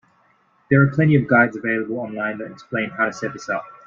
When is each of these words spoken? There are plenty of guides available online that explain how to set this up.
There 0.71 0.81
are 0.81 0.87
plenty 0.87 1.13
of 1.13 1.27
guides 1.27 1.55
available 1.55 1.99
online 1.99 2.39
that 2.39 2.49
explain 2.49 2.89
how 2.89 3.05
to 3.05 3.13
set 3.13 3.33
this 3.33 3.49
up. 3.49 3.63